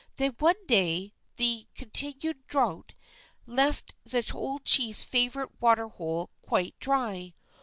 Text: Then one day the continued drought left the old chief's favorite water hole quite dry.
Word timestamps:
Then 0.15 0.35
one 0.39 0.55
day 0.65 1.13
the 1.35 1.67
continued 1.75 2.45
drought 2.45 2.95
left 3.45 3.93
the 4.03 4.27
old 4.33 4.63
chief's 4.65 5.03
favorite 5.03 5.51
water 5.61 5.89
hole 5.89 6.31
quite 6.41 6.73
dry. 6.79 7.35